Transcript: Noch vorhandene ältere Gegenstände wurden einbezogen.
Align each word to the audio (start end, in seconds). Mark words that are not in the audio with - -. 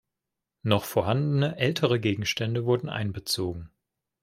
Noch 0.63 0.85
vorhandene 0.85 1.57
ältere 1.57 1.99
Gegenstände 1.99 2.65
wurden 2.65 2.89
einbezogen. 2.89 3.69